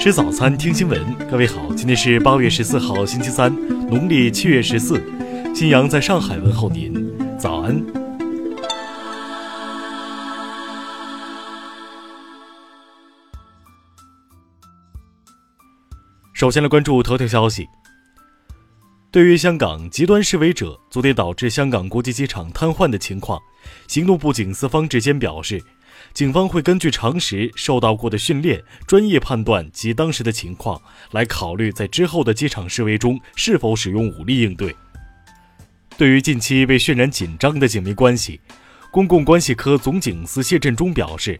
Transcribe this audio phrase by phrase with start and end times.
[0.00, 1.12] 吃早餐，听新闻。
[1.28, 3.52] 各位好，今天是八月十四号，星期三，
[3.88, 5.02] 农历七月十四。
[5.52, 6.94] 新阳在上海问候您，
[7.36, 7.84] 早安。
[16.32, 17.66] 首先来关注头条消息。
[19.10, 23.40] 对于香港极端示威者昨天导致香港国际机场瘫痪的情况，
[23.88, 25.60] 行动部警司方志坚表示。
[26.14, 30.80] 警方会根据常识受到过的训练、专业判断及当时的情况，
[31.12, 34.74] 来考虑在之后的机场示威中是否使用武力应对。
[35.96, 38.40] 对于近期被渲染紧张的警民关系，
[38.90, 41.38] 公共关系科总警司谢振中表示，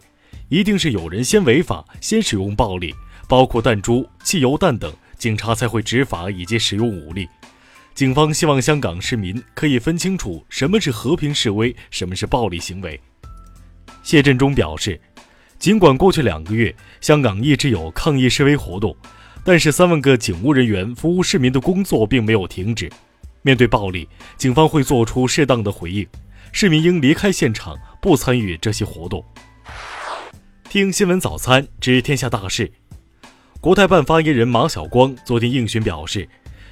[0.49, 2.93] 一定是有人先违法、先使用暴力，
[3.27, 7.27] 包括弹珠、汽油弹等，警察才会执法以及使用武力。
[7.95, 12.99] 警方希望香港市民可以分清楚什么是和平示威，什么是暴力行为。
[14.09, 14.99] 谢振中表示，
[15.59, 18.97] 尽管过去两个月香港一直有抗议示威活动，
[19.45, 22.91] 但是三万个警务人员服务市民的工作并没有停止。
[23.43, 26.07] 面对暴力，警方会做出适当的回应，
[26.51, 29.23] 市民应离开现场，不参与这些活动。
[30.67, 32.71] 听新闻早餐知天下大事。
[33.61, 36.27] 国台办发言人马晓光昨天应询表示，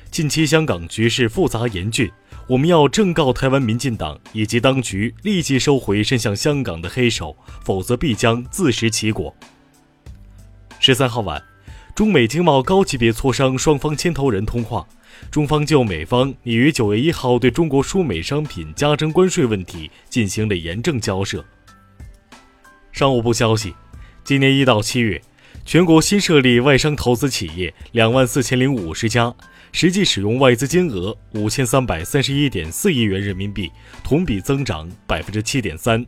[0.10, 2.12] 近期香港局势复杂严峻。
[2.48, 9.36] 我们要正告台湾民进党以及当局立即收回伸向香港的黑手，否则必将自食其果。
[10.80, 11.44] 十三号晚，
[11.94, 14.88] 中美经贸高级别磋商双方牵头人通话，
[15.30, 21.44] 中方就美方拟于九月一号对中国输美商品加征关税问题进行了严正交涉。
[22.94, 23.74] 商务部消息，
[24.24, 25.22] 今年一到七月，
[25.66, 29.36] 全国新设立外商投资企业两万四千零五十家。
[29.72, 33.72] 实际使用外资金额五千三百三十一点四亿元人民币，
[34.04, 36.04] 同比增长百分之七点三。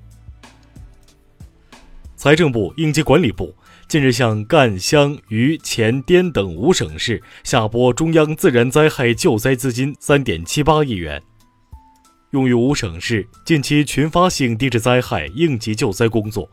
[2.16, 3.56] 财政部、应急管理部
[3.88, 11.22] 近日向赣、湘、渝、黔、滇等五省市下拨中央自然灾害救灾资金三点七八亿元，
[12.32, 16.50] 用于五省市近期群发性地质灾害应急救灾工作。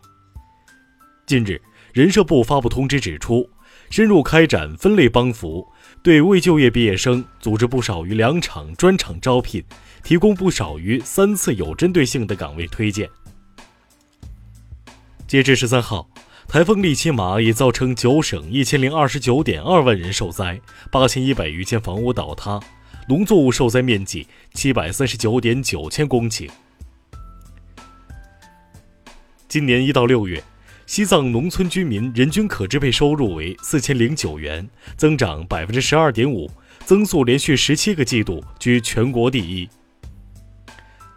[1.26, 1.60] 近日，
[1.92, 3.48] 人社部发布通知指出，
[3.90, 5.66] 深入开展分类帮扶。
[6.06, 9.60] 对未就业毕业生组织不少于两场专场招聘，
[10.04, 13.10] 提供不少于三次有针对性的岗位推荐。
[15.26, 16.08] 截至十三号，
[16.46, 20.60] 台风利奇马已造成九省一千零二十九点二万人受灾，
[20.92, 22.60] 八千一百余间房屋倒塌，
[23.08, 26.48] 农作物受灾面积七百三十九点九千公顷。
[29.48, 30.40] 今年一到六月。
[30.86, 36.48] 西藏农村居民人均可支配收入为四千零九元，增长百分之十二点五，
[36.84, 39.68] 增速连续十七个季度居全国第一。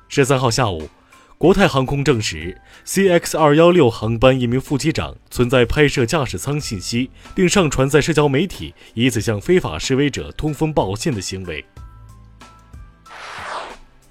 [0.08, 0.90] 十三号下午，
[1.38, 11.64] 国泰航空证实，CX 二幺六航班一名副机长存在拍摄驾驶舱信息并上传在社交媒体，以此向非法示威者通风报信的行为。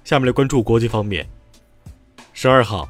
[0.05, 1.27] 下面来关注国际方面。
[2.33, 2.89] 十二号。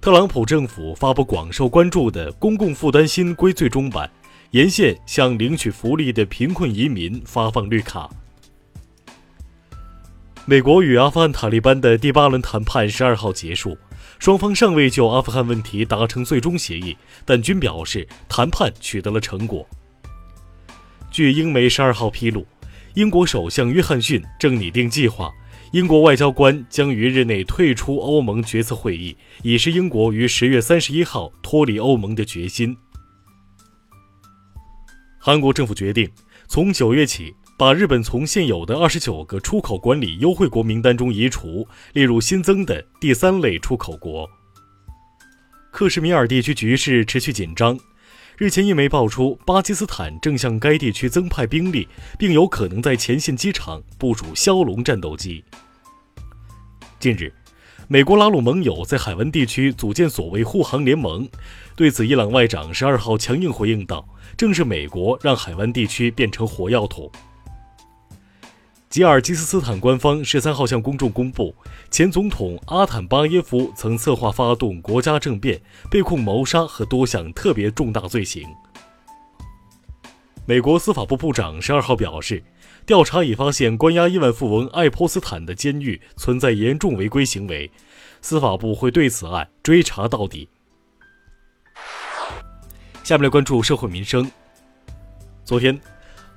[0.00, 4.08] 特朗普政府发布广受关注的公共负担新规最终版，
[4.52, 8.08] 沿线向领取福利的贫困移民发放绿卡。
[10.44, 13.76] 美国与阿富汗塔利班的第八轮谈判十二号结束，
[14.20, 19.66] 双方尚未就阿富汗问题达成最终协议，但均表示谈判取得了成果。
[21.10, 22.46] 据英媒十二号披露，
[22.94, 25.32] 英国首相约翰逊正拟定计划。
[25.72, 32.76] 英国外交官将于日内退出欧盟决策会议，以示英国于十月三十一号脱离欧盟的决心。
[35.18, 36.08] 韩国政府决定
[36.46, 44.28] 从九月起把日本从现有的二十九个出口管理优惠国名单中移除，列入新增的第三类出口国。
[45.72, 47.76] 克什米尔地区局势持续紧张。
[48.38, 51.88] 日前，印媒爆出巴基斯坦正向该地区增派兵力，
[52.18, 55.42] 并有可能在前线机场部署枭龙战斗机。
[57.00, 57.32] 近日，
[57.88, 61.26] 美国拉拢盟友在海湾地区组建所谓护航联盟，
[61.74, 64.06] 对此，伊朗外长十二号强硬回应道
[64.36, 67.10] ：“正是美国让海湾地区变成火药桶。”
[68.96, 71.54] 吉尔吉斯斯坦官方十三号向公众公布，
[71.90, 75.60] 前总统阿坦巴耶夫曾策划发动国家政变，
[75.90, 78.48] 被控谋杀和多项特别重大罪行。
[80.46, 82.42] 美国司法部部长十二号表示，
[82.86, 87.70] 调查已发现关押亿万富翁爱泼斯坦的监狱存在严重违规行为，
[88.22, 90.48] 司法部会对此案追查到底。
[93.04, 94.30] 下面来关注社会民生。
[95.44, 95.78] 昨天。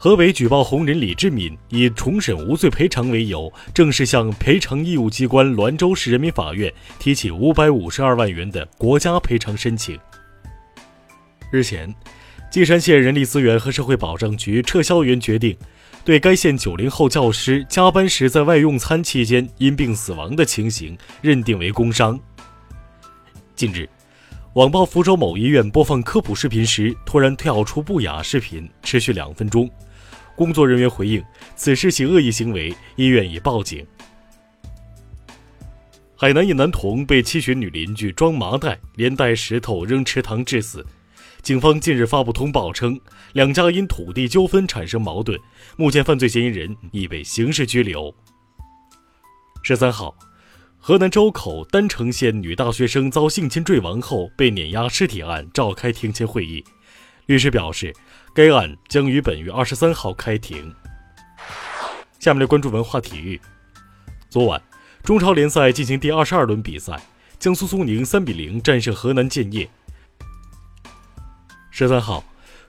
[0.01, 9.99] 河北举报红人李志敏以重审无罪赔偿为由，正式向赔偿义务机关滦州市人民法院提起五百五十二万元的国家赔偿申请。
[11.51, 11.93] 日前，
[12.49, 15.53] 稷山县人力资源和社会保障局撤销原决定，
[16.05, 22.17] 对该县九零后教师加班时在外用餐期间因病死亡的情形认定为工伤。
[23.53, 23.85] 近日，
[24.53, 29.69] 网曝福州某医院播放科普视频时，突然跳出不雅视频，持续两分钟。
[30.39, 31.21] 工作人员回应
[31.57, 33.85] 此事系恶意行为，医院已报警。
[36.15, 40.85] 海南一男童被七旬女邻居装麻袋，连带石头扔池塘致死。
[41.41, 42.97] 警方近日发布通报称，
[43.33, 45.37] 两家因土地纠纷产生矛盾，
[45.75, 48.15] 目前犯罪嫌疑人已被刑事拘留。
[49.61, 50.15] 十三号，
[50.77, 56.63] 河南周口郸城县女大学生遭性侵坠亡后被碾压尸体案召开庭前会议，
[57.29, 57.93] 律师表示，
[58.33, 60.73] 该案将于本月二十三号开庭。
[62.17, 63.39] 下面来关注文化体育。
[64.31, 64.59] 昨晚，
[65.03, 66.99] 中超联赛进行第二十二轮比赛，
[67.37, 69.69] 江苏苏宁三比零战胜河南建业。
[71.69, 72.23] 十三号，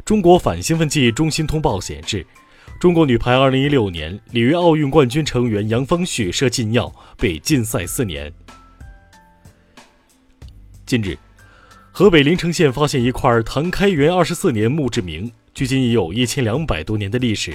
[0.05, 2.27] 中国反兴奋剂中心通报显示，
[2.79, 8.31] 中国女排二零一六年里约奥运冠军成员杨方旭涉禁药被禁赛四年。
[10.85, 11.17] 近日，
[11.93, 17.53] 河北临城县发现一块唐开元二十四年墓志铭，距今已有一千两百多年的历史，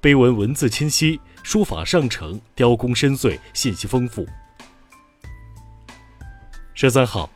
[0.00, 4.26] 碑文文字清晰，书法上乘，雕工深邃，信息丰富。
[6.74, 7.30] 十三号。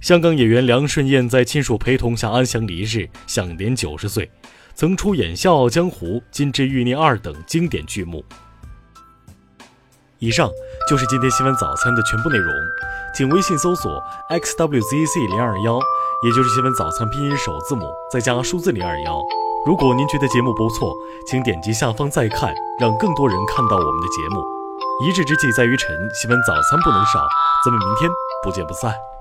[0.00, 4.28] 香港演员梁顺燕在亲属陪同下安详离世，享年九十岁。
[4.74, 8.24] 曾出演《笑傲江湖》《金枝欲孽二》等经典剧目。
[10.22, 10.48] 以上
[10.88, 12.54] 就是今天新闻早餐的全部内容，
[13.12, 15.80] 请微信搜索 xwzc 零二幺，
[16.22, 19.20] 也就是新闻早餐拼音首字母再加数字零二幺。
[19.66, 20.94] 如果您觉得节目不错，
[21.26, 24.40] 请点击下方再看，让更多人看到我们的节目。
[25.04, 27.26] 一日之计在于晨，新闻早餐不能少，
[27.64, 28.08] 咱们明天
[28.44, 29.11] 不见不散。